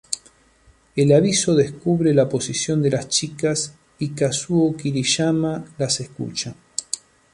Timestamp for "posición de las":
2.27-3.07